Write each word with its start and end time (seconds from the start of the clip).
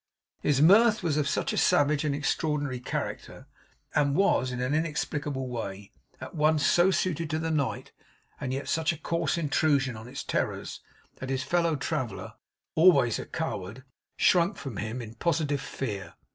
His 0.41 0.63
mirth 0.63 1.03
was 1.03 1.15
of 1.15 1.29
such 1.29 1.53
a 1.53 1.57
savage 1.57 2.03
and 2.03 2.15
extraordinary 2.15 2.79
character, 2.79 3.45
and 3.93 4.15
was, 4.15 4.51
in 4.51 4.59
an 4.59 4.73
inexplicable 4.73 5.47
way, 5.47 5.91
at 6.19 6.33
once 6.33 6.65
so 6.65 6.89
suited 6.89 7.29
to 7.29 7.37
the 7.37 7.51
night, 7.51 7.91
and 8.39 8.51
yet 8.51 8.67
such 8.67 8.91
a 8.91 8.97
coarse 8.97 9.37
intrusion 9.37 9.95
on 9.95 10.07
its 10.07 10.23
terrors, 10.23 10.79
that 11.17 11.29
his 11.29 11.43
fellow 11.43 11.75
traveller, 11.75 12.33
always 12.73 13.19
a 13.19 13.27
coward, 13.27 13.83
shrunk 14.17 14.57
from 14.57 14.77
him 14.77 15.03
in 15.03 15.13
positive 15.13 15.61
fear. 15.61 16.15